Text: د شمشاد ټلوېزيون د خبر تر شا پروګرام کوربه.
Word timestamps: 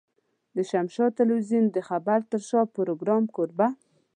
د 0.55 0.57
شمشاد 0.69 1.11
ټلوېزيون 1.17 1.65
د 1.71 1.77
خبر 1.89 2.19
تر 2.31 2.41
شا 2.49 2.61
پروګرام 2.75 3.23
کوربه. 3.35 3.67